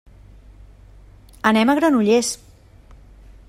[1.51, 2.33] Anem a Granollers.